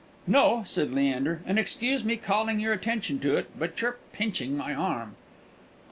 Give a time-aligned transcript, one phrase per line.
[0.25, 4.57] "No," said Leander; "and, excuse me calling of your attention to it, but you're pinching
[4.57, 5.15] my arm!"